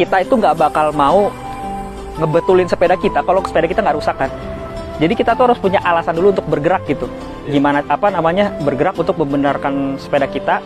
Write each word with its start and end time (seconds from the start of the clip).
kita 0.00 0.24
itu 0.24 0.32
nggak 0.32 0.56
bakal 0.56 0.96
mau 0.96 1.28
ngebetulin 2.16 2.64
sepeda 2.64 2.96
kita 2.96 3.20
kalau 3.20 3.44
sepeda 3.44 3.68
kita 3.68 3.84
nggak 3.84 3.96
rusak 4.00 4.16
kan. 4.16 4.32
Jadi 4.96 5.12
kita 5.16 5.32
tuh 5.36 5.52
harus 5.52 5.60
punya 5.60 5.80
alasan 5.84 6.16
dulu 6.16 6.32
untuk 6.32 6.48
bergerak 6.48 6.88
gitu. 6.88 7.04
Gimana 7.48 7.84
apa 7.84 8.08
namanya 8.08 8.52
bergerak 8.64 8.96
untuk 8.96 9.20
membenarkan 9.20 10.00
sepeda 10.00 10.24
kita. 10.28 10.56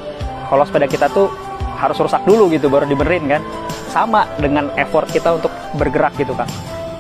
Kalau 0.47 0.63
sepeda 0.67 0.87
kita 0.87 1.07
tuh 1.11 1.31
harus 1.79 1.99
rusak 1.99 2.23
dulu 2.23 2.47
gitu 2.51 2.71
baru 2.71 2.87
dibenerin 2.87 3.27
kan. 3.27 3.43
Sama 3.91 4.27
dengan 4.39 4.71
effort 4.75 5.07
kita 5.11 5.39
untuk 5.39 5.51
bergerak 5.79 6.15
gitu 6.19 6.35
kan. 6.35 6.47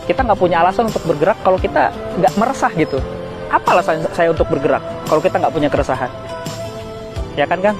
Kita 0.06 0.26
nggak 0.26 0.38
punya 0.38 0.62
alasan 0.62 0.90
untuk 0.90 1.02
bergerak 1.06 1.38
kalau 1.42 1.58
kita 1.58 1.90
nggak 2.18 2.34
meresah 2.38 2.70
gitu. 2.74 2.98
Apa 3.50 3.78
alasan 3.78 4.06
saya 4.14 4.30
untuk 4.30 4.46
bergerak 4.46 4.82
kalau 5.06 5.22
kita 5.22 5.38
nggak 5.38 5.54
punya 5.54 5.70
keresahan? 5.70 6.10
Ya 7.34 7.46
kan 7.50 7.58
Kang? 7.58 7.78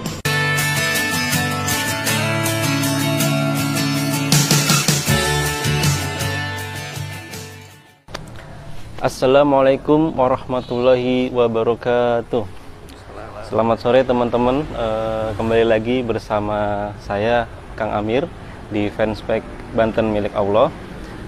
Assalamualaikum 9.05 10.17
warahmatullahi 10.17 11.29
wabarakatuh. 11.29 12.41
Selamat 13.45 13.77
sore 13.77 14.01
teman-teman. 14.01 14.65
Eh, 14.65 15.29
kembali 15.37 15.69
lagi 15.69 16.01
bersama 16.01 16.89
saya 17.05 17.45
Kang 17.77 17.93
Amir 17.93 18.25
di 18.73 18.89
Fanspek 18.89 19.45
Banten 19.77 20.09
milik 20.09 20.33
Allah. 20.33 20.73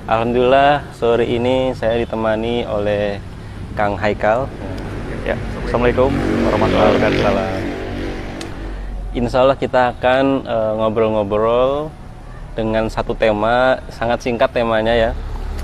Alhamdulillah 0.08 0.88
sore 0.96 1.28
ini 1.28 1.76
saya 1.76 2.00
ditemani 2.00 2.64
oleh 2.64 3.20
Kang 3.76 4.00
Haikal. 4.00 4.48
Ya. 5.28 5.36
Assalamualaikum 5.68 6.08
warahmatullahi 6.48 6.96
wabarakatuh. 6.96 7.60
Insya 9.20 9.44
Allah 9.44 9.60
kita 9.60 9.92
akan 9.92 10.48
eh, 10.48 10.72
ngobrol-ngobrol 10.80 11.92
dengan 12.56 12.88
satu 12.88 13.12
tema 13.12 13.84
sangat 13.92 14.24
singkat 14.24 14.48
temanya 14.56 14.96
ya, 14.96 15.10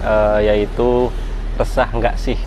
eh, 0.05 0.53
yaitu 0.53 1.09
resah 1.59 1.89
nggak 1.89 2.17
sih? 2.17 2.39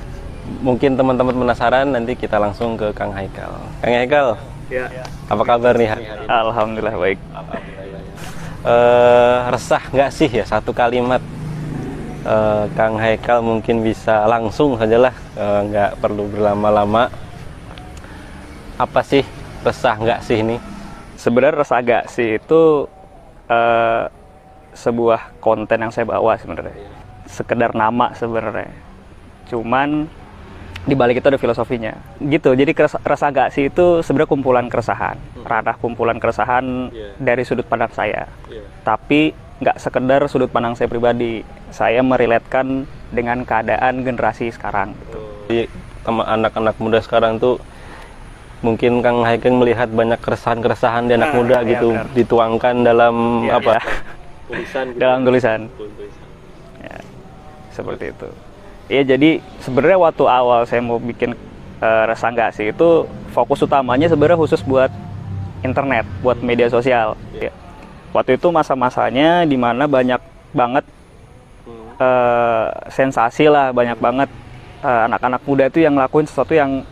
Mungkin 0.62 0.94
teman-teman 0.94 1.34
penasaran, 1.34 1.90
nanti 1.90 2.14
kita 2.14 2.38
langsung 2.38 2.78
ke 2.78 2.94
Kang 2.94 3.10
Haikal. 3.14 3.50
Kang 3.82 3.94
Haikal, 3.98 4.38
Ya. 4.70 4.90
apa 5.30 5.44
kabar 5.46 5.74
nih? 5.78 5.90
Alhamdulillah 6.26 6.98
baik. 6.98 7.20
Eh, 8.66 9.38
resah 9.54 9.84
nggak 9.94 10.10
sih 10.10 10.30
ya 10.30 10.46
satu 10.46 10.74
kalimat? 10.74 11.22
Eh, 12.26 12.66
Kang 12.74 12.98
Haikal 12.98 13.42
mungkin 13.46 13.86
bisa 13.86 14.26
langsung 14.26 14.78
sajalah, 14.78 15.14
eh, 15.38 15.60
nggak 15.70 15.92
perlu 16.02 16.26
berlama-lama. 16.30 17.10
Apa 18.78 19.02
sih 19.06 19.22
resah 19.62 19.98
nggak 19.98 20.22
sih 20.26 20.42
ini? 20.42 20.58
Sebenarnya 21.18 21.62
rasa 21.62 21.82
agak 21.82 22.10
sih 22.10 22.38
itu 22.38 22.90
eh, 23.46 24.04
sebuah 24.74 25.38
konten 25.38 25.78
yang 25.78 25.94
saya 25.94 26.06
bawa 26.10 26.34
sebenarnya. 26.38 26.74
Sekedar 27.30 27.74
nama 27.78 28.14
sebenarnya. 28.18 28.74
Cuman 29.46 30.10
di 30.82 30.94
balik 30.94 31.18
itu 31.18 31.28
ada 31.28 31.38
filosofinya. 31.38 31.98
Gitu. 32.20 32.54
Jadi 32.54 32.72
rasa 33.02 33.26
agak 33.26 33.50
sih 33.50 33.68
itu 33.68 34.02
sebenarnya 34.02 34.30
kumpulan 34.30 34.66
keresahan. 34.66 35.18
Ranah 35.42 35.76
kumpulan 35.76 36.18
keresahan 36.18 36.90
Iya. 36.90 37.10
dari 37.18 37.42
sudut 37.42 37.66
pandang 37.66 37.90
saya. 37.90 38.30
Tapi 38.82 39.34
nggak 39.56 39.78
sekedar 39.80 40.22
sudut 40.26 40.48
pandang 40.48 40.74
saya 40.74 40.86
pribadi. 40.86 41.42
Saya 41.70 42.00
meriletkan 42.00 42.86
dengan 43.10 43.42
keadaan 43.42 44.02
generasi 44.02 44.50
sekarang. 44.50 44.94
Gitu. 44.96 45.20
Jadi 45.44 45.60
teman 46.02 46.26
anak-anak 46.28 46.76
muda 46.78 47.02
sekarang 47.02 47.38
tuh 47.38 47.58
mungkin 48.62 49.02
Kang 49.02 49.22
Haikal 49.22 49.54
melihat 49.54 49.90
banyak 49.90 50.18
keresahan-keresahan 50.18 51.06
di 51.06 51.14
anak 51.14 51.34
Nah, 51.34 51.36
muda 51.36 51.58
iya, 51.60 51.70
gitu 51.72 51.90
benar. 51.92 52.06
dituangkan 52.14 52.76
dalam 52.82 53.16
Iya, 53.44 53.58
apa? 53.58 53.74
iya. 53.74 53.82
Tulisan 54.46 54.86
Dalam 55.02 55.20
tulisan. 55.22 55.60
Ya, 56.80 56.98
seperti 57.72 58.06
itu. 58.10 58.30
Iya 58.86 59.18
jadi 59.18 59.42
sebenarnya 59.66 59.98
waktu 59.98 60.24
awal 60.30 60.62
saya 60.70 60.82
mau 60.86 61.02
bikin 61.02 61.34
eh, 61.82 62.04
rasa 62.06 62.30
nggak 62.30 62.54
sih 62.54 62.70
itu 62.70 63.10
fokus 63.34 63.66
utamanya 63.66 64.06
sebenarnya 64.06 64.38
khusus 64.38 64.62
buat 64.62 64.94
internet, 65.66 66.06
buat 66.22 66.38
media 66.46 66.70
sosial. 66.70 67.18
Ya. 67.34 67.50
Waktu 68.14 68.38
itu 68.38 68.48
masa-masanya 68.54 69.44
di 69.50 69.58
mana 69.58 69.90
banyak 69.90 70.22
banget 70.54 70.86
eh, 71.98 72.68
sensasi 72.94 73.50
lah, 73.50 73.74
banyak 73.74 73.98
banget 73.98 74.30
eh, 74.86 75.02
anak-anak 75.10 75.42
muda 75.50 75.66
itu 75.66 75.82
yang 75.82 75.98
ngelakuin 75.98 76.30
sesuatu 76.30 76.54
yang 76.54 76.86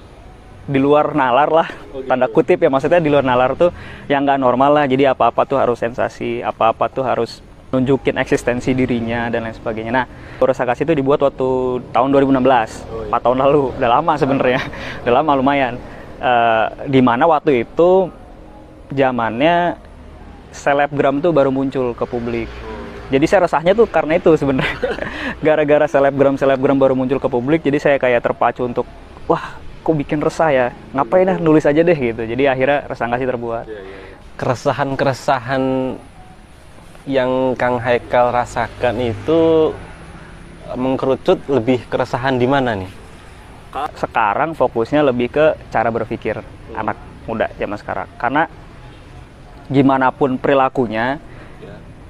di 0.63 0.79
luar 0.79 1.11
nalar 1.11 1.51
lah, 1.51 1.67
tanda 2.07 2.23
kutip 2.31 2.55
ya 2.55 2.71
maksudnya 2.71 3.03
di 3.03 3.11
luar 3.11 3.27
nalar 3.27 3.51
tuh 3.53 3.69
yang 4.07 4.23
nggak 4.25 4.39
normal 4.41 4.81
lah. 4.81 4.85
Jadi 4.87 5.05
apa-apa 5.05 5.45
tuh 5.45 5.59
harus 5.59 5.77
sensasi, 5.77 6.39
apa-apa 6.39 6.87
tuh 6.87 7.03
harus 7.03 7.43
nunjukin 7.73 8.21
eksistensi 8.21 8.77
dirinya 8.77 9.33
dan 9.33 9.49
lain 9.49 9.57
sebagainya. 9.57 9.91
Nah, 9.91 10.05
Rasa 10.37 10.67
Kasih 10.67 10.85
itu 10.85 10.93
dibuat 10.93 11.23
waktu 11.25 11.81
tahun 11.89 12.09
2016, 12.13 13.09
4 13.09 13.25
tahun 13.25 13.37
lalu, 13.41 13.73
udah 13.79 13.89
lama 13.89 14.13
sebenarnya, 14.19 14.61
udah 15.01 15.13
lama 15.17 15.31
lumayan. 15.33 15.73
Eh, 16.21 16.65
di 16.93 17.01
mana 17.01 17.25
waktu 17.25 17.65
itu 17.65 18.13
zamannya 18.93 19.79
selebgram 20.53 21.17
tuh 21.19 21.33
baru 21.33 21.49
muncul 21.49 21.97
ke 21.97 22.05
publik. 22.05 22.47
Jadi 23.09 23.25
saya 23.25 23.49
resahnya 23.49 23.73
tuh 23.73 23.89
karena 23.89 24.21
itu 24.21 24.37
sebenarnya. 24.37 24.77
Gara-gara 25.45 25.89
selebgram 25.89 26.37
selebgram 26.37 26.77
baru 26.77 26.93
muncul 26.93 27.17
ke 27.17 27.27
publik, 27.27 27.65
jadi 27.65 27.77
saya 27.81 27.97
kayak 27.97 28.21
terpacu 28.21 28.63
untuk 28.63 28.85
wah, 29.25 29.57
kok 29.81 29.95
bikin 29.97 30.21
resah 30.21 30.49
ya. 30.53 30.67
Ngapain 30.93 31.25
dah 31.25 31.37
nulis 31.41 31.65
aja 31.65 31.81
deh 31.81 31.97
gitu. 31.97 32.21
Jadi 32.23 32.43
akhirnya 32.45 32.85
resah 32.85 33.05
nggak 33.09 33.19
sih 33.19 33.29
terbuat. 33.29 33.65
keresahan-keresahan 34.33 35.61
yang 37.03 37.55
Kang 37.59 37.83
Haikal 37.83 38.31
rasakan 38.31 38.95
itu 39.03 39.71
mengkerucut 40.73 41.43
lebih 41.51 41.83
keresahan 41.91 42.39
di 42.39 42.47
mana 42.47 42.79
nih? 42.79 42.91
Sekarang 43.99 44.55
fokusnya 44.55 45.03
lebih 45.03 45.33
ke 45.33 45.45
cara 45.67 45.89
berpikir 45.91 46.39
anak 46.71 46.95
muda 47.27 47.51
zaman 47.59 47.77
sekarang. 47.79 48.07
Karena 48.15 48.47
gimana 49.67 50.15
pun 50.15 50.39
perilakunya, 50.39 51.19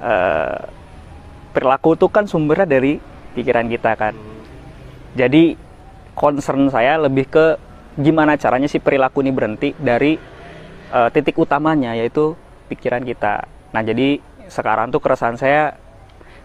eh, 0.03 0.59
perilaku 1.55 1.97
itu 1.97 2.07
kan 2.11 2.29
sumbernya 2.29 2.67
dari 2.69 2.99
pikiran 3.33 3.65
kita 3.71 3.91
kan. 3.97 4.13
Jadi 5.17 5.57
concern 6.13 6.69
saya 6.69 7.01
lebih 7.01 7.25
ke 7.29 7.45
gimana 7.97 8.37
caranya 8.37 8.69
sih 8.69 8.81
perilaku 8.81 9.25
ini 9.25 9.31
berhenti 9.33 9.73
dari 9.77 10.17
eh, 10.93 11.09
titik 11.09 11.39
utamanya 11.41 11.97
yaitu 11.97 12.37
pikiran 12.69 13.01
kita. 13.01 13.49
Nah 13.73 13.81
jadi 13.81 14.21
sekarang 14.47 14.91
tuh 14.91 14.99
keresahan 14.99 15.37
saya 15.39 15.75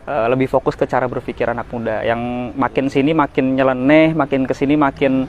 eh, 0.06 0.26
lebih 0.30 0.46
fokus 0.50 0.74
ke 0.74 0.84
cara 0.86 1.06
berpikir 1.10 1.48
anak 1.48 1.68
muda. 1.72 2.04
Yang 2.04 2.20
makin 2.54 2.86
sini 2.92 3.10
makin 3.14 3.56
nyeleneh, 3.58 4.14
makin 4.14 4.44
ke 4.46 4.54
sini 4.54 4.74
makin 4.78 5.26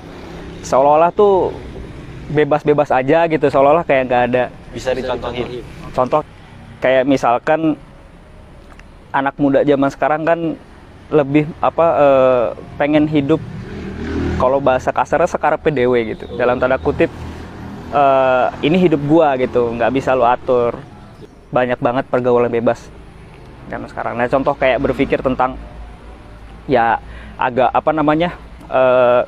seolah-olah 0.66 1.12
tuh 1.16 1.53
bebas-bebas 2.29 2.94
aja 2.94 3.25
gitu, 3.25 3.50
seolah-olah 3.50 3.85
kayak 3.88 4.03
nggak 4.09 4.24
ada. 4.34 4.44
Bisa 4.69 4.94
dicontohin. 4.94 5.66
contoh 5.90 6.22
kayak 6.78 7.03
misalkan 7.09 7.74
anak 9.09 9.34
muda 9.41 9.66
zaman 9.66 9.90
sekarang 9.90 10.22
kan 10.22 10.40
lebih 11.09 11.50
apa 11.59 11.85
eh, 11.97 12.46
pengen 12.78 13.09
hidup 13.09 13.41
kalau 14.38 14.62
bahasa 14.62 14.94
kasarnya 14.94 15.28
sekarang 15.28 15.59
PDW 15.59 16.16
gitu. 16.16 16.25
Dalam 16.38 16.62
tanda 16.62 16.78
kutip 16.78 17.09
eh, 17.90 18.47
ini 18.62 18.78
hidup 18.78 19.02
gua 19.09 19.34
gitu 19.41 19.74
nggak 19.74 19.91
bisa 19.91 20.13
lo 20.13 20.29
atur 20.29 20.78
banyak 21.50 21.80
banget 21.82 22.06
pergaulan 22.10 22.50
bebas 22.50 22.90
zaman 23.70 23.90
sekarang. 23.90 24.14
Nah 24.18 24.26
contoh 24.30 24.54
kayak 24.58 24.82
berpikir 24.82 25.22
tentang 25.22 25.58
ya 26.70 27.02
agak 27.38 27.70
apa 27.74 27.92
namanya 27.94 28.34
eh, 28.70 29.22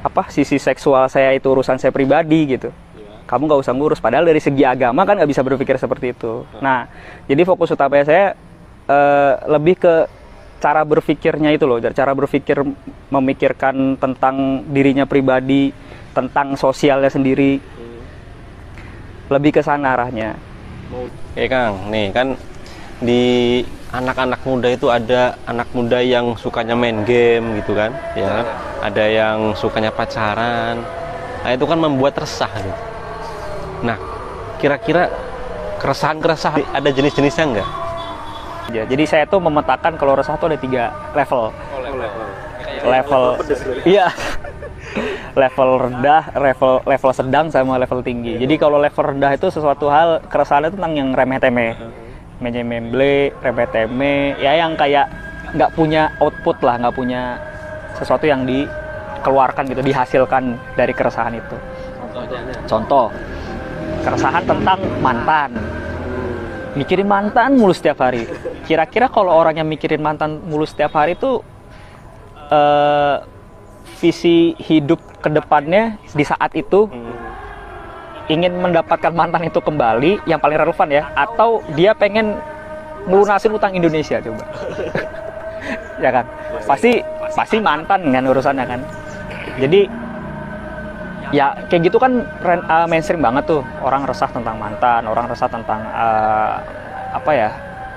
apa 0.00 0.22
sisi 0.32 0.56
seksual 0.56 1.08
saya 1.12 1.36
itu 1.36 1.48
urusan 1.48 1.76
saya 1.76 1.92
pribadi 1.92 2.56
gitu. 2.56 2.72
Kamu 3.28 3.46
nggak 3.46 3.62
usah 3.62 3.76
ngurus 3.76 4.02
padahal 4.02 4.26
dari 4.26 4.42
segi 4.42 4.66
agama 4.66 5.06
kan 5.06 5.14
nggak 5.20 5.30
bisa 5.30 5.44
berpikir 5.44 5.76
seperti 5.76 6.16
itu. 6.16 6.44
Nah 6.60 6.88
jadi 7.28 7.42
fokus 7.44 7.72
utama 7.72 8.00
saya 8.04 8.36
eh, 8.88 9.32
lebih 9.48 9.76
ke 9.80 9.94
cara 10.60 10.84
berpikirnya 10.84 11.56
itu 11.56 11.64
loh 11.64 11.80
cara 11.80 12.12
berpikir 12.12 12.60
memikirkan 13.08 13.96
tentang 13.96 14.60
dirinya 14.68 15.08
pribadi 15.08 15.72
tentang 16.12 16.52
sosialnya 16.52 17.08
sendiri 17.08 17.56
lebih 19.30 19.56
ke 19.56 19.62
sana 19.62 19.94
arahnya 19.94 20.34
Oke 20.90 21.46
Kang, 21.46 21.86
nih 21.86 22.10
kan 22.10 22.34
di 22.98 23.62
anak-anak 23.94 24.42
muda 24.42 24.68
itu 24.70 24.90
ada 24.90 25.38
anak 25.46 25.70
muda 25.70 26.02
yang 26.02 26.34
sukanya 26.34 26.74
main 26.74 27.06
game 27.06 27.62
gitu 27.62 27.78
kan, 27.78 27.94
ya 28.18 28.26
kan? 28.26 28.46
Ada 28.90 29.04
yang 29.06 29.38
sukanya 29.54 29.94
pacaran. 29.94 30.82
Nah 31.46 31.50
itu 31.54 31.62
kan 31.62 31.78
membuat 31.78 32.18
resah 32.18 32.50
gitu. 32.58 32.80
Nah, 33.86 33.96
kira-kira 34.58 35.08
keresahan-keresahan 35.78 36.66
ada 36.74 36.90
jenis-jenisnya 36.90 37.44
nggak? 37.54 37.68
Ya, 38.70 38.82
jadi 38.86 39.04
saya 39.06 39.24
tuh 39.26 39.42
memetakan 39.42 39.94
kalau 39.98 40.14
resah 40.18 40.34
tuh 40.38 40.50
ada 40.50 40.58
tiga 40.58 40.94
level 41.14 41.50
level 42.86 43.22
iya 43.82 44.06
level 45.36 45.70
rendah, 45.78 46.34
level 46.34 46.82
level 46.86 47.10
sedang 47.14 47.46
sama 47.48 47.78
level 47.78 48.02
tinggi. 48.02 48.38
Jadi 48.40 48.54
kalau 48.58 48.82
level 48.82 49.14
rendah 49.14 49.30
itu 49.34 49.46
sesuatu 49.48 49.86
hal 49.86 50.22
keresahan 50.26 50.68
itu 50.68 50.74
tentang 50.78 50.94
yang 50.98 51.08
remeh-temeh. 51.14 51.74
Memble, 52.40 53.36
remeh-temeh, 53.44 54.40
ya 54.40 54.56
yang 54.56 54.72
kayak 54.72 55.12
nggak 55.52 55.70
punya 55.76 56.08
output 56.24 56.56
lah, 56.64 56.80
nggak 56.80 56.96
punya 56.96 57.36
sesuatu 58.00 58.24
yang 58.24 58.48
dikeluarkan 58.48 59.68
gitu, 59.68 59.84
dihasilkan 59.84 60.56
dari 60.72 60.96
keresahan 60.96 61.36
itu. 61.36 61.56
Contoh, 62.64 63.12
keresahan 64.00 64.42
tentang 64.48 64.80
mantan. 65.04 65.52
Mikirin 66.80 67.04
mantan 67.04 67.60
mulu 67.60 67.76
setiap 67.76 68.00
hari. 68.00 68.24
Kira-kira 68.64 69.10
kalau 69.12 69.34
orang 69.34 69.58
yang 69.60 69.68
mikirin 69.68 70.00
mantan 70.00 70.40
mulu 70.46 70.64
setiap 70.64 70.96
hari 70.96 71.18
itu 71.18 71.42
eh, 72.48 73.16
visi 73.98 74.54
hidup 74.62 75.00
ke 75.18 75.28
depannya 75.28 75.98
di 76.14 76.24
saat 76.24 76.54
itu 76.54 76.86
ingin 78.30 78.54
mendapatkan 78.62 79.10
mantan 79.10 79.50
itu 79.50 79.58
kembali 79.58 80.22
yang 80.24 80.38
paling 80.38 80.54
relevan 80.54 80.88
ya 80.88 81.10
atau 81.18 81.58
dia 81.74 81.90
pengen 81.98 82.38
melunasin 83.10 83.50
utang 83.50 83.74
Indonesia 83.74 84.22
coba. 84.22 84.44
Ya 86.00 86.08
kan? 86.08 86.24
Pasti 86.64 87.04
pasti 87.36 87.60
mantan 87.60 88.08
kan 88.08 88.24
urusannya 88.24 88.64
kan? 88.64 88.80
Jadi 89.60 89.84
ya 91.28 91.52
kayak 91.68 91.92
gitu 91.92 92.00
kan 92.00 92.24
uh, 92.40 92.88
mainstream 92.88 93.20
banget 93.20 93.44
tuh. 93.44 93.60
Orang 93.84 94.08
resah 94.08 94.32
tentang 94.32 94.56
mantan 94.56 95.04
orang 95.04 95.28
resah 95.28 95.44
tentang 95.52 95.84
uh, 95.92 96.56
apa 97.12 97.30
ya? 97.36 97.50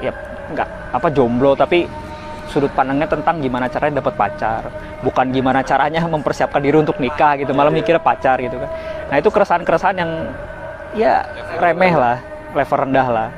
Ya 0.03 0.11
nggak 0.51 0.67
apa 0.99 1.07
jomblo 1.15 1.55
tapi 1.55 1.87
sudut 2.53 2.69
pandangnya 2.77 3.09
tentang 3.09 3.41
gimana 3.41 3.65
caranya 3.65 4.05
dapat 4.05 4.13
pacar. 4.13 4.69
Bukan 5.01 5.33
gimana 5.33 5.65
caranya 5.65 6.05
mempersiapkan 6.13 6.61
diri 6.61 6.77
untuk 6.77 7.01
nikah 7.01 7.41
gitu 7.41 7.49
malah 7.57 7.73
mikirnya 7.73 7.97
pacar 7.97 8.37
gitu 8.37 8.61
kan. 8.61 8.69
Nah 9.09 9.15
itu 9.17 9.33
keresahan-keresahan 9.33 9.97
yang 9.97 10.11
ya 10.93 11.25
remeh 11.57 11.97
lah 11.97 12.21
level 12.53 12.77
rendah 12.85 13.07
lah. 13.09 13.29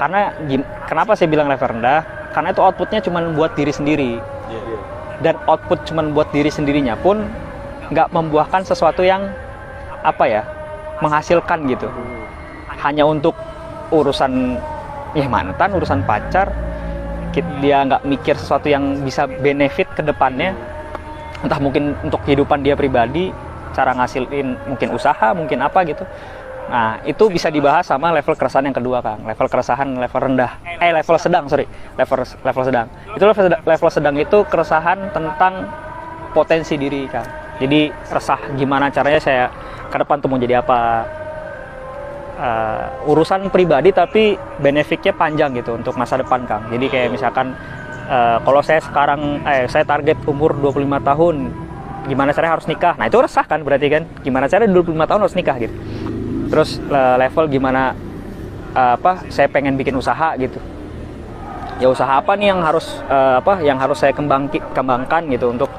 Karena 0.00 0.32
kenapa 0.88 1.12
saya 1.14 1.28
bilang 1.28 1.46
level 1.46 1.78
rendah? 1.78 2.02
Karena 2.32 2.50
itu 2.50 2.64
outputnya 2.64 2.98
cuma 3.04 3.22
buat 3.36 3.52
diri 3.54 3.70
sendiri. 3.70 4.18
Dan 5.22 5.38
output 5.46 5.86
cuma 5.86 6.02
buat 6.10 6.26
diri 6.34 6.50
sendirinya 6.50 6.98
pun 6.98 7.22
nggak 7.92 8.10
membuahkan 8.10 8.66
sesuatu 8.66 9.04
yang 9.06 9.30
apa 10.02 10.24
ya 10.26 10.42
menghasilkan 10.98 11.68
gitu. 11.70 11.86
Hanya 12.82 13.06
untuk 13.06 13.38
urusan 13.94 14.58
ya 15.14 15.30
mantan 15.30 15.70
urusan 15.78 16.02
pacar 16.02 16.50
dia 17.58 17.82
nggak 17.82 18.06
mikir 18.06 18.38
sesuatu 18.38 18.70
yang 18.70 19.02
bisa 19.02 19.26
benefit 19.26 19.90
ke 19.96 20.02
depannya. 20.04 20.54
Entah 21.42 21.58
mungkin 21.58 21.98
untuk 22.04 22.22
kehidupan 22.22 22.62
dia 22.62 22.78
pribadi 22.78 23.34
cara 23.74 23.90
ngasilin 23.96 24.54
mungkin 24.70 24.88
usaha 24.94 25.34
mungkin 25.34 25.58
apa 25.64 25.82
gitu. 25.82 26.06
Nah 26.70 27.02
itu 27.04 27.28
bisa 27.28 27.52
dibahas 27.52 27.84
sama 27.84 28.14
level 28.14 28.38
keresahan 28.38 28.70
yang 28.70 28.76
kedua 28.76 29.02
kang. 29.02 29.26
Level 29.26 29.48
keresahan 29.50 29.88
level 29.98 30.20
rendah. 30.20 30.52
Eh 30.80 30.94
level 30.94 31.16
sedang 31.18 31.44
sorry. 31.50 31.66
Level 31.98 32.22
level 32.22 32.62
sedang. 32.64 32.86
Itu 33.12 33.24
level 33.26 33.42
sedang, 33.50 33.60
level 33.64 33.90
sedang 33.90 34.14
itu 34.16 34.38
keresahan 34.48 34.98
tentang 35.12 35.68
potensi 36.32 36.78
diri 36.78 37.04
kang. 37.10 37.26
Jadi 37.60 37.92
resah 38.10 38.40
gimana 38.58 38.90
caranya 38.90 39.20
saya 39.20 39.44
ke 39.90 39.96
depan 40.00 40.18
tuh 40.18 40.26
mau 40.26 40.40
jadi 40.40 40.58
apa 40.58 41.06
uh, 42.38 43.10
urusan 43.10 43.48
pribadi 43.50 43.90
tapi 43.90 44.38
benefitnya 44.60 45.14
panjang 45.14 45.54
gitu 45.58 45.78
untuk 45.78 45.94
masa 45.94 46.18
depan 46.20 46.46
Kang. 46.46 46.66
Jadi 46.70 46.86
kayak 46.90 47.08
misalkan 47.14 47.54
uh, 48.08 48.38
kalau 48.42 48.60
saya 48.60 48.80
sekarang 48.82 49.42
eh 49.46 49.66
saya 49.70 49.84
target 49.86 50.18
umur 50.26 50.54
25 50.58 50.84
tahun 51.00 51.36
gimana 52.04 52.36
caranya 52.36 52.60
harus 52.60 52.68
nikah. 52.68 52.94
Nah, 53.00 53.08
itu 53.08 53.16
resah 53.16 53.44
kan 53.48 53.64
berarti 53.64 53.86
kan? 53.88 54.02
Gimana 54.20 54.44
caranya 54.44 54.70
25 54.76 55.08
tahun 55.08 55.20
harus 55.24 55.36
nikah 55.36 55.56
gitu. 55.56 55.74
Terus 56.52 56.70
le- 56.84 57.16
level 57.24 57.44
gimana 57.48 57.96
uh, 58.76 58.92
apa 59.00 59.24
saya 59.32 59.48
pengen 59.48 59.74
bikin 59.80 59.96
usaha 59.96 60.36
gitu. 60.36 60.60
Ya 61.82 61.90
usaha 61.90 62.22
apa 62.22 62.38
nih 62.38 62.54
yang 62.54 62.60
harus 62.62 63.02
uh, 63.10 63.42
apa 63.42 63.58
yang 63.64 63.80
harus 63.80 63.98
saya 63.98 64.14
kembang 64.14 64.46
kembangkan 64.50 65.26
gitu 65.32 65.50
untuk 65.50 65.72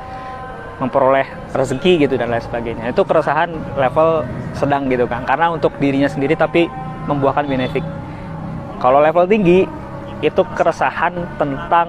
memperoleh 0.77 1.24
rezeki 1.56 2.07
gitu 2.07 2.19
dan 2.19 2.31
lain 2.31 2.44
sebagainya. 2.44 2.92
Itu 2.92 3.07
keresahan 3.07 3.51
level 3.80 4.27
sedang 4.51 4.92
gitu 4.92 5.07
kan. 5.07 5.24
Karena 5.24 5.51
untuk 5.51 5.72
dirinya 5.80 6.10
sendiri 6.12 6.36
tapi 6.36 6.68
membuahkan 7.07 7.48
benefit. 7.48 7.83
Kalau 8.83 9.00
level 9.00 9.24
tinggi 9.30 9.63
itu 10.19 10.42
keresahan 10.56 11.16
tentang 11.39 11.88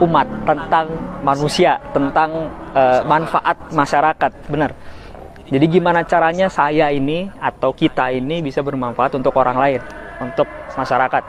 umat 0.00 0.24
tentang 0.48 0.86
manusia 1.20 1.76
tentang 1.90 2.48
eh, 2.72 3.02
manfaat 3.04 3.56
masyarakat. 3.74 4.32
Benar. 4.48 4.70
Jadi 5.50 5.66
gimana 5.66 6.06
caranya 6.06 6.46
saya 6.46 6.94
ini 6.94 7.26
atau 7.42 7.74
kita 7.74 8.14
ini 8.14 8.38
bisa 8.38 8.62
bermanfaat 8.62 9.18
untuk 9.18 9.34
orang 9.34 9.58
lain 9.58 9.80
untuk 10.22 10.46
masyarakat 10.78 11.22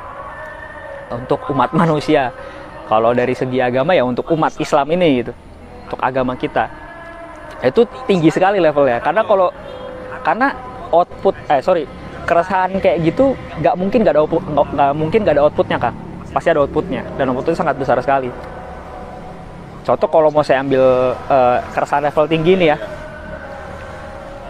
untuk 1.09 1.41
umat 1.50 1.73
manusia? 1.81 2.29
Kalau 2.85 3.15
dari 3.15 3.31
segi 3.31 3.57
agama 3.63 3.95
ya 3.95 4.03
untuk 4.03 4.27
umat 4.35 4.51
Islam 4.59 4.85
ini 4.94 5.23
gitu 5.23 5.33
untuk 5.91 5.99
agama 5.99 6.39
kita. 6.39 6.71
Itu 7.59 7.83
tinggi 8.07 8.31
sekali 8.31 8.63
levelnya. 8.63 9.03
Karena 9.03 9.27
kalau 9.27 9.51
karena 10.23 10.55
output 10.95 11.35
eh 11.51 11.59
sorry 11.59 11.83
keresahan 12.23 12.79
kayak 12.79 13.03
gitu 13.03 13.35
nggak 13.59 13.75
mungkin 13.75 14.07
nggak 14.07 14.15
ada 14.15 14.21
output 14.23 14.41
nggak 14.47 14.91
mungkin 14.95 15.19
nggak 15.27 15.35
ada 15.35 15.43
outputnya 15.43 15.77
kan 15.77 15.93
pasti 16.31 16.47
ada 16.47 16.63
outputnya. 16.63 17.03
Dan 17.19 17.35
outputnya 17.35 17.59
sangat 17.59 17.75
besar 17.75 17.99
sekali. 17.99 18.31
Contoh 19.83 20.07
kalau 20.07 20.31
mau 20.31 20.47
saya 20.47 20.63
ambil 20.63 21.11
eh, 21.11 21.57
keresahan 21.75 22.07
level 22.07 22.25
tinggi 22.31 22.51
ini 22.55 22.65
ya. 22.71 22.77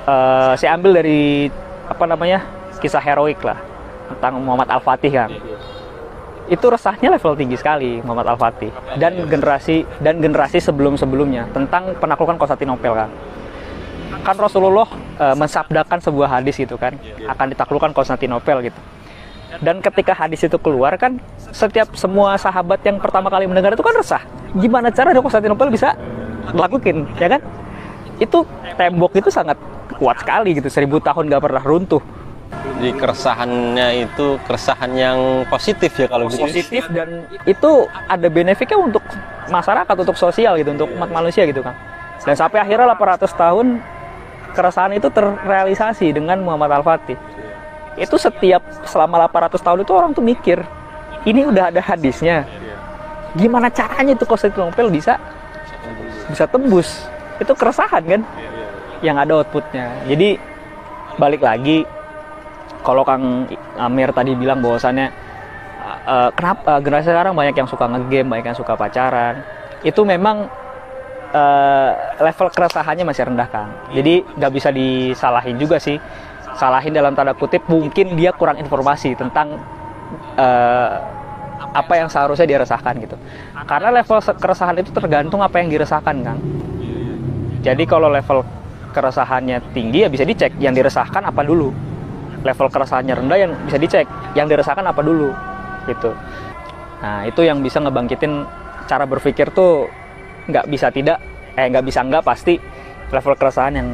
Eh, 0.05 0.53
saya 0.61 0.77
ambil 0.77 1.01
dari 1.01 1.49
apa 1.89 2.05
namanya 2.05 2.45
kisah 2.77 3.01
heroik 3.01 3.41
lah 3.41 3.57
tentang 4.13 4.41
Muhammad 4.41 4.69
Al 4.69 4.81
Fatih 4.81 5.11
kan 5.11 5.29
itu 6.51 6.67
resahnya 6.67 7.15
level 7.15 7.31
tinggi 7.39 7.55
sekali 7.55 8.03
Muhammad 8.03 8.35
Al 8.35 8.37
Fatih 8.37 8.67
dan 8.99 9.15
generasi 9.31 9.87
dan 10.03 10.19
generasi 10.19 10.59
sebelum 10.59 10.99
sebelumnya 10.99 11.47
tentang 11.55 11.95
penaklukan 11.95 12.35
Konstantinopel 12.35 12.91
kan. 12.91 13.09
Kan 14.21 14.35
Rasulullah 14.35 14.83
e, 15.15 15.25
mensabdakan 15.31 16.03
sebuah 16.03 16.27
hadis 16.27 16.59
gitu 16.59 16.75
kan 16.75 16.99
akan 17.23 17.55
ditaklukkan 17.55 17.95
Konstantinopel 17.95 18.67
gitu. 18.67 18.75
Dan 19.63 19.79
ketika 19.79 20.11
hadis 20.11 20.43
itu 20.43 20.59
keluar 20.59 20.91
kan 20.99 21.23
setiap 21.55 21.95
semua 21.95 22.35
sahabat 22.35 22.83
yang 22.83 22.99
pertama 22.99 23.31
kali 23.31 23.47
mendengar 23.47 23.71
itu 23.71 23.83
kan 23.83 23.95
resah. 23.95 24.23
Gimana 24.51 24.91
caranya 24.91 25.23
Konstantinopel 25.23 25.71
bisa 25.71 25.95
dilakukan 26.51 27.07
ya 27.15 27.27
kan? 27.31 27.41
Itu 28.19 28.43
tembok 28.75 29.15
itu 29.15 29.31
sangat 29.31 29.55
kuat 29.95 30.19
sekali 30.19 30.59
gitu 30.59 30.67
seribu 30.67 30.99
tahun 30.99 31.31
gak 31.31 31.43
pernah 31.47 31.63
runtuh 31.63 32.03
Jadi 32.51 32.97
keresahannya 32.97 33.87
itu 34.09 34.41
keresahan 34.43 34.91
yang 34.97 35.47
positif 35.47 35.93
ya 35.95 36.07
kalau 36.09 36.27
gitu. 36.27 36.43
positif 36.43 36.83
dan 36.91 37.23
itu 37.45 37.85
ada 38.09 38.27
benefitnya 38.27 38.77
untuk 38.77 39.05
masyarakat 39.47 39.95
untuk 39.95 40.17
sosial 40.17 40.57
gitu 40.57 40.73
untuk 40.73 40.89
umat 40.97 41.09
manusia 41.13 41.45
gitu 41.45 41.61
kan 41.61 41.77
dan 42.21 42.35
sampai 42.37 42.61
akhirnya 42.61 42.89
800 42.93 43.33
tahun 43.33 43.67
keresahan 44.57 44.93
itu 44.97 45.07
terrealisasi 45.13 46.09
dengan 46.09 46.41
Muhammad 46.41 46.81
Al 46.81 46.83
Fatih 46.83 47.17
itu 47.99 48.15
setiap 48.17 48.65
selama 48.87 49.29
800 49.29 49.61
tahun 49.61 49.79
itu 49.85 49.91
orang 49.93 50.11
tuh 50.15 50.23
mikir 50.23 50.59
ini 51.21 51.45
udah 51.45 51.69
ada 51.69 51.81
hadisnya. 51.81 52.49
Gimana 53.37 53.69
caranya 53.71 54.17
itu 54.17 54.25
Konstantinopel 54.25 54.89
bisa 54.89 55.21
bisa 56.27 56.49
tembus? 56.49 57.05
Itu 57.37 57.53
keresahan 57.53 58.03
kan 58.03 58.21
yang 59.05 59.17
ada 59.21 59.41
outputnya. 59.41 60.01
Jadi 60.09 60.41
balik 61.21 61.45
lagi 61.45 61.85
kalau 62.81 63.05
Kang 63.05 63.45
Amir 63.77 64.09
tadi 64.13 64.33
bilang 64.33 64.61
bahwasannya 64.61 65.07
uh, 66.05 66.29
kenapa 66.33 66.77
uh, 66.77 66.79
generasi 66.81 67.09
sekarang 67.09 67.33
banyak 67.33 67.55
yang 67.57 67.69
suka 67.69 67.85
ngegame, 67.89 68.27
banyak 68.29 68.45
yang 68.53 68.57
suka 68.57 68.73
pacaran, 68.73 69.45
itu 69.85 70.01
memang 70.01 70.49
uh, 71.33 71.89
level 72.21 72.47
keresahannya 72.49 73.05
masih 73.05 73.29
rendah 73.29 73.49
Kang. 73.49 73.69
Jadi 73.93 74.25
nggak 74.37 74.51
bisa 74.53 74.69
disalahin 74.73 75.57
juga 75.57 75.77
sih. 75.77 75.97
Salahin 76.57 76.91
dalam 76.91 77.15
tanda 77.15 77.31
kutip 77.33 77.63
mungkin 77.71 78.13
dia 78.19 78.35
kurang 78.35 78.59
informasi 78.59 79.15
tentang 79.15 79.55
uh, 80.35 80.89
apa 81.71 81.93
yang 81.95 82.09
seharusnya 82.11 82.45
dia 82.49 82.59
resahkan 82.59 82.97
gitu. 82.99 83.15
Karena 83.69 83.93
level 83.93 84.19
keresahan 84.19 84.75
itu 84.81 84.91
tergantung 84.91 85.39
apa 85.39 85.61
yang 85.63 85.71
diresahkan 85.71 86.15
Kang. 86.21 86.39
Jadi 87.61 87.83
kalau 87.85 88.09
level 88.09 88.41
keresahannya 88.91 89.71
tinggi 89.71 90.03
ya 90.03 90.09
bisa 90.11 90.27
dicek 90.27 90.59
yang 90.59 90.75
diresahkan 90.75 91.23
apa 91.23 91.41
dulu 91.47 91.71
level 92.41 92.67
keresahannya 92.69 93.13
rendah 93.17 93.37
yang 93.37 93.51
bisa 93.65 93.77
dicek 93.77 94.05
yang 94.33 94.49
dirasakan 94.49 94.85
apa 94.85 95.01
dulu 95.01 95.33
gitu 95.89 96.11
nah 97.01 97.25
itu 97.25 97.41
yang 97.41 97.61
bisa 97.61 97.81
ngebangkitin 97.81 98.45
cara 98.85 99.05
berpikir 99.05 99.49
tuh 99.53 99.89
nggak 100.49 100.65
bisa 100.69 100.93
tidak 100.93 101.17
eh 101.57 101.65
nggak 101.69 101.85
bisa 101.85 102.05
nggak 102.05 102.23
pasti 102.25 102.57
level 103.09 103.35
keresahan 103.37 103.73
yang 103.77 103.89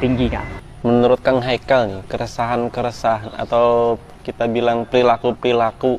tinggi 0.00 0.28
kan 0.28 0.46
Menurut 0.86 1.18
Kang 1.18 1.42
Haikal 1.42 1.90
nih, 1.90 2.02
keresahan-keresahan 2.06 3.34
atau 3.34 3.98
kita 4.22 4.46
bilang 4.46 4.86
perilaku-perilaku 4.86 5.98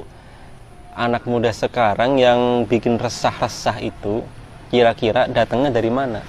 anak 0.95 1.27
muda 1.27 1.51
sekarang 1.51 2.15
yang 2.15 2.63
bikin 2.63 2.95
resah-resah 2.95 3.83
itu 3.83 4.23
kira-kira 4.71 5.27
datangnya 5.27 5.75
dari 5.75 5.91
mana? 5.91 6.23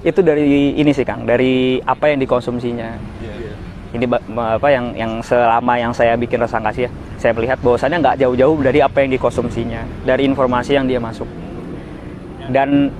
itu 0.00 0.20
dari 0.24 0.80
ini 0.80 0.90
sih 0.96 1.04
Kang, 1.04 1.28
dari 1.28 1.76
apa 1.84 2.08
yang 2.08 2.24
dikonsumsinya. 2.24 2.96
Ini 3.90 4.06
apa 4.38 4.68
yang 4.70 4.94
yang 4.94 5.12
selama 5.18 5.74
yang 5.74 5.90
saya 5.90 6.14
bikin 6.14 6.38
resangkasi 6.38 6.86
ya, 6.86 6.90
saya 7.18 7.34
melihat 7.34 7.58
bahwasannya 7.58 7.98
nggak 7.98 8.16
jauh-jauh 8.22 8.62
dari 8.62 8.78
apa 8.78 9.02
yang 9.02 9.10
dikonsumsinya, 9.18 9.82
dari 10.06 10.30
informasi 10.30 10.78
yang 10.78 10.86
dia 10.86 11.02
masuk. 11.02 11.26
Dan 12.50 12.90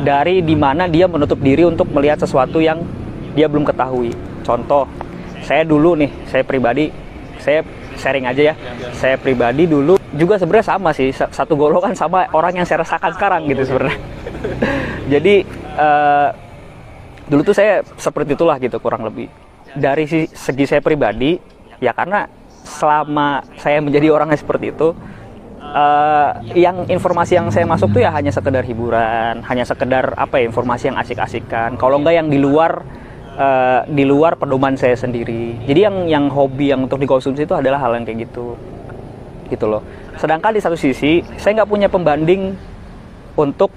dari 0.00 0.40
di 0.40 0.56
mana 0.56 0.88
dia 0.88 1.04
menutup 1.04 1.36
diri 1.44 1.68
untuk 1.68 1.92
melihat 1.92 2.16
sesuatu 2.24 2.56
yang 2.58 2.80
dia 3.36 3.46
belum 3.46 3.68
ketahui. 3.68 4.16
Contoh, 4.40 4.88
saya 5.44 5.60
dulu 5.60 5.92
nih, 6.00 6.08
saya 6.24 6.40
pribadi, 6.40 6.88
saya 7.36 7.60
sharing 8.00 8.24
aja 8.24 8.52
ya. 8.52 8.54
Saya 8.96 9.20
pribadi 9.20 9.68
dulu 9.68 10.00
juga 10.16 10.40
sebenarnya 10.40 10.66
sama 10.72 10.90
sih, 10.96 11.12
sa- 11.12 11.28
satu 11.28 11.52
golongan 11.52 11.92
sama 11.92 12.24
orang 12.32 12.64
yang 12.64 12.66
saya 12.66 12.80
rasakan 12.80 13.12
sekarang 13.12 13.40
gitu 13.44 13.62
sebenarnya. 13.68 13.98
Jadi 15.12 15.44
eh, 15.76 16.28
dulu 17.28 17.40
tuh 17.44 17.54
saya 17.56 17.84
seperti 18.00 18.32
itulah 18.32 18.56
gitu 18.56 18.80
kurang 18.80 19.04
lebih. 19.04 19.28
Dari 19.74 20.06
segi 20.30 20.64
saya 20.70 20.78
pribadi, 20.78 21.34
ya 21.82 21.90
karena 21.90 22.30
selama 22.64 23.42
saya 23.58 23.82
menjadi 23.82 24.14
orang 24.14 24.32
yang 24.32 24.40
seperti 24.40 24.70
itu, 24.70 24.94
eh, 25.60 26.30
yang 26.54 26.86
informasi 26.86 27.36
yang 27.36 27.50
saya 27.50 27.66
masuk 27.66 27.90
tuh 27.90 28.00
ya 28.06 28.10
hanya 28.14 28.30
sekedar 28.30 28.62
hiburan, 28.62 29.42
hanya 29.44 29.64
sekedar 29.66 30.14
apa 30.14 30.40
ya 30.40 30.48
informasi 30.48 30.94
yang 30.94 30.98
asik-asikan. 30.98 31.74
Kalau 31.76 31.98
enggak 31.98 32.14
yang 32.22 32.28
di 32.30 32.38
luar 32.38 32.86
eh, 33.34 33.80
di 33.90 34.04
luar 34.06 34.38
pedoman 34.38 34.78
saya 34.78 34.94
sendiri. 34.94 35.58
Jadi 35.66 35.80
yang 35.82 35.96
yang 36.06 36.24
hobi 36.30 36.70
yang 36.70 36.86
untuk 36.86 37.02
dikonsumsi 37.02 37.44
itu 37.44 37.54
adalah 37.58 37.82
hal 37.82 37.98
yang 37.98 38.06
kayak 38.06 38.30
gitu, 38.30 38.54
gitu 39.50 39.66
loh. 39.66 39.82
Sedangkan 40.16 40.54
di 40.54 40.62
satu 40.62 40.78
sisi 40.78 41.20
saya 41.36 41.62
nggak 41.62 41.70
punya 41.70 41.90
pembanding 41.90 42.54
untuk 43.34 43.74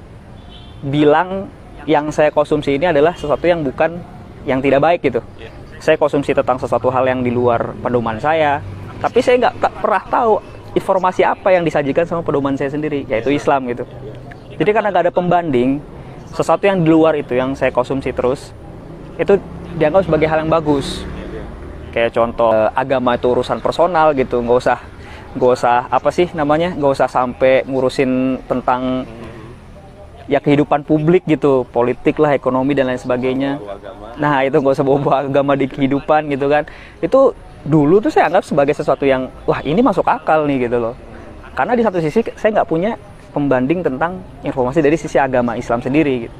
bilang 0.85 1.49
yang 1.89 2.13
saya 2.13 2.29
konsumsi 2.29 2.77
ini 2.77 2.85
adalah 2.85 3.17
sesuatu 3.17 3.47
yang 3.49 3.65
bukan 3.65 3.97
yang 4.45 4.61
tidak 4.61 4.79
baik 4.79 5.01
gitu. 5.01 5.19
Saya 5.77 5.95
konsumsi 5.95 6.33
tentang 6.33 6.57
sesuatu 6.57 6.89
hal 6.89 7.05
yang 7.05 7.21
di 7.21 7.29
luar 7.29 7.77
pedoman 7.81 8.17
saya, 8.17 8.61
tapi 8.97 9.21
saya 9.21 9.37
nggak 9.45 9.77
pernah 9.77 10.03
tahu 10.09 10.41
informasi 10.73 11.21
apa 11.25 11.53
yang 11.53 11.65
disajikan 11.65 12.05
sama 12.05 12.21
pedoman 12.25 12.57
saya 12.57 12.73
sendiri, 12.73 13.05
yaitu 13.05 13.33
Islam 13.33 13.69
gitu. 13.69 13.85
Jadi 14.57 14.69
karena 14.73 14.89
nggak 14.89 15.09
ada 15.09 15.13
pembanding, 15.13 15.77
sesuatu 16.33 16.65
yang 16.65 16.81
di 16.81 16.89
luar 16.89 17.13
itu 17.17 17.37
yang 17.37 17.53
saya 17.53 17.69
konsumsi 17.69 18.09
terus, 18.09 18.53
itu 19.21 19.37
dianggap 19.77 20.05
sebagai 20.05 20.27
hal 20.29 20.41
yang 20.45 20.51
bagus. 20.51 21.05
Kayak 21.93 22.13
contoh 22.17 22.53
eh, 22.53 22.69
agama 22.73 23.17
itu 23.17 23.29
urusan 23.29 23.61
personal 23.61 24.17
gitu, 24.17 24.41
nggak 24.41 24.57
usah 24.57 24.77
nggak 25.37 25.51
usah 25.53 25.85
apa 25.93 26.09
sih 26.09 26.29
namanya, 26.33 26.73
nggak 26.73 26.91
usah 26.97 27.05
sampai 27.09 27.61
ngurusin 27.69 28.41
tentang 28.49 29.05
ya 30.27 30.43
kehidupan 30.43 30.83
publik 30.83 31.23
gitu, 31.23 31.63
politik 31.71 32.19
lah, 32.19 32.35
ekonomi 32.35 32.75
dan 32.75 32.91
lain 32.91 32.99
sebagainya. 32.99 33.57
Nah 34.19 34.43
itu 34.43 34.59
nggak 34.59 34.75
usah 34.75 34.85
bawa 34.85 35.23
agama 35.23 35.55
di 35.55 35.71
kehidupan 35.71 36.27
gitu 36.31 36.51
kan. 36.51 36.67
Itu 36.99 37.31
dulu 37.63 38.03
tuh 38.03 38.11
saya 38.11 38.27
anggap 38.31 38.43
sebagai 38.43 38.75
sesuatu 38.75 39.07
yang 39.07 39.31
wah 39.47 39.63
ini 39.63 39.79
masuk 39.79 40.03
akal 40.05 40.43
nih 40.45 40.67
gitu 40.67 40.77
loh. 40.79 40.95
Karena 41.55 41.73
di 41.73 41.81
satu 41.81 41.97
sisi 42.03 42.21
saya 42.35 42.61
nggak 42.61 42.69
punya 42.69 42.99
pembanding 43.31 43.81
tentang 43.81 44.19
informasi 44.43 44.83
dari 44.83 44.99
sisi 44.99 45.17
agama 45.17 45.55
Islam 45.55 45.79
sendiri 45.79 46.27
gitu. 46.27 46.35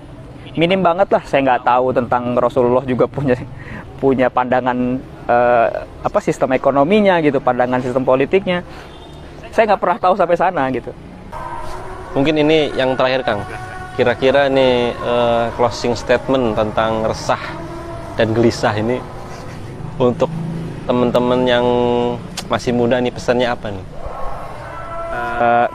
Minim 0.57 0.81
banget 0.81 1.07
lah 1.13 1.23
saya 1.23 1.45
nggak 1.45 1.63
tahu 1.63 1.93
tentang 1.93 2.33
Rasulullah 2.35 2.83
juga 2.83 3.07
punya 3.15 3.39
punya 3.97 4.27
pandangan 4.27 4.99
eh, 5.25 5.67
apa 6.03 6.19
sistem 6.19 6.53
ekonominya 6.53 7.23
gitu, 7.23 7.39
pandangan 7.39 7.79
sistem 7.79 8.03
politiknya. 8.03 8.61
Saya 9.55 9.73
nggak 9.73 9.81
pernah 9.81 9.97
tahu 9.97 10.13
sampai 10.13 10.37
sana 10.37 10.69
gitu. 10.69 10.91
Mungkin 12.13 12.33
ini 12.39 12.73
yang 12.73 12.97
terakhir 12.97 13.21
Kang. 13.25 13.41
Kira-kira 13.97 14.45
nih 14.45 14.93
eh, 14.93 15.45
closing 15.57 15.97
statement 15.97 16.53
tentang 16.53 17.01
resah 17.01 17.41
dan 18.13 18.29
gelisah 18.29 18.77
ini 18.77 19.01
untuk 19.97 20.29
teman-teman 20.85 21.41
yang 21.49 21.65
masih 22.45 22.77
muda 22.77 23.01
nih 23.01 23.09
pesannya 23.09 23.49
apa 23.49 23.73
nih? 23.73 23.85
Eh, 25.41 25.67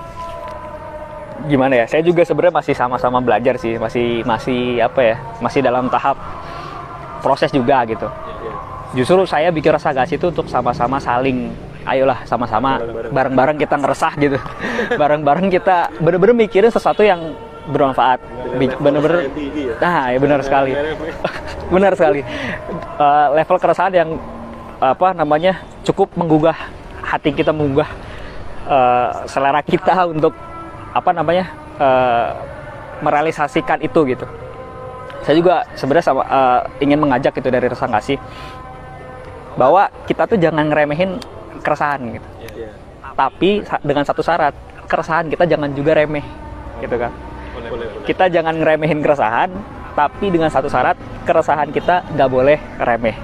gimana 1.51 1.83
ya? 1.83 1.87
Saya 1.91 2.07
juga 2.07 2.23
sebenarnya 2.23 2.63
masih 2.63 2.75
sama-sama 2.79 3.19
belajar 3.19 3.59
sih, 3.59 3.75
masih 3.75 4.23
masih 4.23 4.79
apa 4.79 5.01
ya? 5.03 5.17
Masih 5.43 5.59
dalam 5.59 5.91
tahap 5.91 6.15
proses 7.27 7.51
juga 7.51 7.83
gitu. 7.91 8.07
Justru 8.95 9.27
saya 9.27 9.51
bikin 9.51 9.75
rasa 9.75 9.91
gas 9.91 10.15
itu 10.15 10.31
untuk 10.31 10.47
sama-sama 10.47 11.03
saling 11.03 11.51
ayolah 11.83 12.23
sama-sama 12.23 12.79
bareng-bareng 13.11 13.59
kita 13.59 13.75
ngeresah 13.83 14.15
gitu. 14.15 14.39
Bareng-bareng 15.01 15.51
kita 15.51 15.91
bener-bener 15.99 16.47
mikirin 16.47 16.71
sesuatu 16.71 17.03
yang 17.03 17.35
bermanfaat. 17.69 18.19
Bener-bener 18.79 19.31
Nah, 19.79 20.11
ya 20.11 20.19
benar 20.19 20.41
sekali. 20.43 20.73
benar 21.75 21.93
sekali. 21.95 22.21
Eh, 22.99 23.27
level 23.33 23.59
keresahan 23.59 23.95
yang 23.95 24.11
apa 24.83 25.15
namanya 25.15 25.63
cukup 25.87 26.11
menggugah 26.19 26.59
hati 27.03 27.31
kita 27.31 27.55
menggugah 27.55 27.87
eh, 28.67 29.11
selera 29.31 29.63
kita 29.63 30.11
untuk 30.11 30.35
apa 30.93 31.11
namanya 31.15 31.47
eh, 31.79 32.29
merealisasikan 33.03 33.79
itu 33.83 34.03
gitu. 34.11 34.27
Saya 35.23 35.39
juga 35.39 35.63
sebenarnya 35.79 36.07
sama, 36.07 36.23
eh, 36.27 36.61
ingin 36.83 36.99
mengajak 36.99 37.31
gitu 37.35 37.47
dari 37.47 37.71
rasa 37.71 37.87
kasih 37.87 38.19
bahwa 39.55 39.87
kita 40.09 40.27
tuh 40.27 40.39
jangan 40.41 40.67
ngeremehin 40.67 41.21
keresahan 41.63 42.01
gitu. 42.11 42.29
Tapi 43.13 43.61
sa- 43.63 43.83
dengan 43.85 44.03
satu 44.03 44.19
syarat, 44.19 44.51
keresahan 44.89 45.29
kita 45.29 45.45
jangan 45.45 45.71
juga 45.71 45.95
remeh 45.95 46.25
gitu 46.81 46.97
kan. 46.97 47.13
Kita 48.03 48.27
jangan 48.27 48.59
ngeremehin 48.59 48.99
keresahan, 48.99 49.51
tapi 49.95 50.33
dengan 50.33 50.51
satu 50.51 50.67
syarat, 50.67 50.99
keresahan 51.23 51.71
kita 51.71 52.03
nggak 52.15 52.31
boleh 52.31 52.59
remeh. 52.83 53.17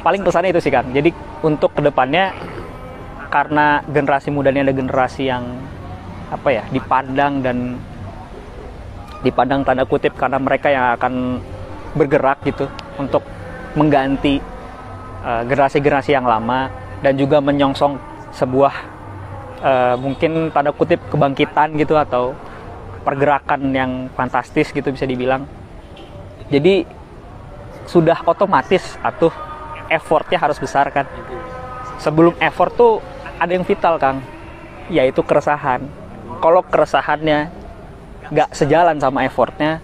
Paling 0.00 0.24
pesannya 0.24 0.50
itu 0.50 0.60
sih 0.64 0.72
kan. 0.72 0.88
Jadi 0.90 1.12
untuk 1.44 1.76
ke 1.76 1.84
depannya 1.84 2.32
karena 3.30 3.84
generasi 3.86 4.34
muda 4.34 4.50
ini 4.50 4.66
ada 4.66 4.74
generasi 4.74 5.30
yang 5.30 5.44
apa 6.30 6.48
ya 6.50 6.62
dipandang 6.74 7.42
dan 7.42 7.78
dipandang 9.22 9.62
tanda 9.62 9.86
kutip 9.86 10.16
karena 10.18 10.38
mereka 10.40 10.72
yang 10.72 10.96
akan 10.98 11.38
bergerak 11.94 12.42
gitu 12.42 12.66
untuk 12.98 13.22
mengganti 13.78 14.42
eh, 15.22 15.42
generasi-generasi 15.46 16.10
yang 16.16 16.26
lama 16.26 16.70
dan 17.04 17.14
juga 17.14 17.38
menyongsong 17.38 17.98
sebuah 18.34 18.74
eh, 19.62 19.94
mungkin 20.00 20.50
tanda 20.50 20.74
kutip 20.74 20.98
kebangkitan 21.12 21.76
gitu 21.78 21.94
atau 21.94 22.34
pergerakan 23.02 23.72
yang 23.72 23.90
fantastis 24.12 24.70
gitu 24.70 24.92
bisa 24.92 25.08
dibilang. 25.08 25.48
Jadi 26.50 26.84
sudah 27.86 28.22
otomatis 28.26 28.98
atuh 29.02 29.32
effortnya 29.90 30.38
harus 30.38 30.58
besar 30.58 30.90
kan. 30.94 31.06
Sebelum 31.98 32.32
effort 32.38 32.72
tuh 32.74 32.92
ada 33.36 33.50
yang 33.50 33.66
vital 33.66 33.96
Kang, 33.96 34.22
yaitu 34.88 35.20
keresahan. 35.24 35.84
Kalau 36.40 36.62
keresahannya 36.64 37.50
nggak 38.30 38.48
sejalan 38.54 38.96
sama 39.02 39.26
effortnya, 39.26 39.82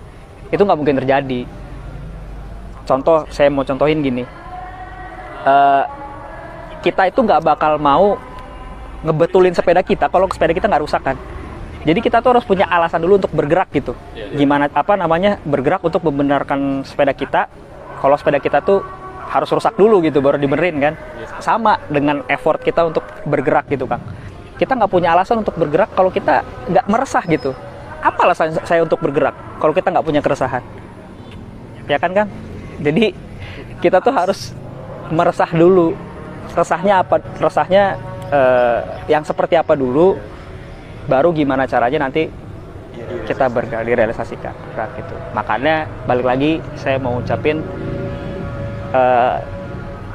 itu 0.49 0.62
nggak 0.62 0.78
mungkin 0.78 0.96
terjadi. 1.02 1.44
Contoh, 2.87 3.26
saya 3.35 3.50
mau 3.50 3.66
contohin 3.66 4.00
gini. 4.00 4.25
Eh, 5.46 5.85
kita 6.87 7.11
itu 7.11 7.18
nggak 7.18 7.42
bakal 7.42 7.78
mau 7.82 8.14
ngebetulin 9.02 9.54
sepeda 9.54 9.82
kita 9.82 10.06
kalau 10.11 10.30
sepeda 10.30 10.54
kita 10.54 10.70
nggak 10.70 10.85
rusak 10.87 11.02
kan. 11.02 11.18
Jadi 11.87 12.02
kita 12.02 12.19
tuh 12.19 12.35
harus 12.35 12.43
punya 12.43 12.66
alasan 12.66 12.99
dulu 12.99 13.23
untuk 13.23 13.31
bergerak 13.31 13.71
gitu. 13.71 13.95
Gimana 14.35 14.66
apa 14.66 14.99
namanya 14.99 15.38
bergerak 15.47 15.87
untuk 15.87 16.02
membenarkan 16.02 16.83
sepeda 16.83 17.14
kita. 17.14 17.47
Kalau 18.02 18.19
sepeda 18.19 18.43
kita 18.43 18.59
tuh 18.59 18.83
harus 19.31 19.47
rusak 19.55 19.78
dulu 19.78 20.02
gitu 20.02 20.19
baru 20.19 20.35
dibenerin 20.35 20.83
kan. 20.83 20.95
Sama 21.38 21.78
dengan 21.87 22.26
effort 22.26 22.59
kita 22.59 22.90
untuk 22.90 23.07
bergerak 23.23 23.71
gitu 23.71 23.87
kan. 23.87 24.02
Kita 24.59 24.75
nggak 24.75 24.90
punya 24.90 25.14
alasan 25.14 25.47
untuk 25.47 25.55
bergerak 25.55 25.95
kalau 25.95 26.11
kita 26.11 26.43
nggak 26.66 26.85
meresah 26.90 27.23
gitu. 27.31 27.55
Apa 28.02 28.26
alasan 28.26 28.59
saya 28.66 28.83
untuk 28.83 28.99
bergerak 28.99 29.38
kalau 29.62 29.71
kita 29.71 29.95
nggak 29.95 30.07
punya 30.11 30.19
keresahan? 30.19 30.66
Ya 31.87 32.02
kan 32.02 32.11
kan? 32.11 32.26
Jadi 32.83 33.14
kita 33.78 34.02
tuh 34.02 34.11
harus 34.11 34.50
meresah 35.14 35.55
dulu. 35.55 35.95
Resahnya 36.50 37.07
apa? 37.07 37.23
Resahnya 37.38 37.95
eh, 38.35 38.81
yang 39.07 39.23
seperti 39.23 39.55
apa 39.55 39.78
dulu 39.78 40.19
baru 41.06 41.30
gimana 41.30 41.66
caranya 41.66 42.06
nanti 42.06 42.28
kita 43.26 43.46
bergerak 43.50 43.86
direalisasikan 43.86 44.54
gerak 44.75 44.90
gitu 44.98 45.14
makanya 45.34 45.86
balik 46.06 46.26
lagi 46.26 46.58
saya 46.75 46.98
mau 46.98 47.22
ucapin 47.22 47.62
eh, 48.94 49.36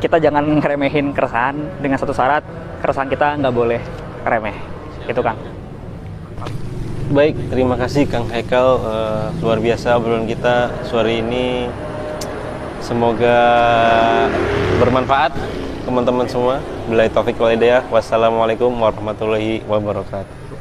kita 0.01 0.17
jangan 0.17 0.59
ngeremehin 0.59 1.13
keresahan 1.13 1.55
dengan 1.79 1.97
satu 1.99 2.11
syarat 2.11 2.43
keresahan 2.81 3.07
kita 3.07 3.37
nggak 3.39 3.53
boleh 3.53 3.81
remeh 4.25 4.55
itu 5.07 5.21
kan 5.23 5.37
Baik, 7.11 7.35
terima 7.51 7.75
kasih 7.75 8.07
Kang 8.07 8.31
Haikal 8.31 8.79
Eh, 8.87 9.27
luar 9.43 9.59
biasa 9.59 9.99
obrolan 9.99 10.23
kita 10.23 10.71
sore 10.87 11.19
ini. 11.19 11.67
Semoga 12.79 13.35
bermanfaat 14.79 15.35
teman-teman 15.83 16.23
semua. 16.31 16.63
Bila 16.87 17.11
taufik 17.11 17.35
wal 17.35 17.51
hidayah. 17.51 17.83
Wassalamualaikum 17.91 18.71
warahmatullahi 18.71 19.59
wabarakatuh. 19.67 20.60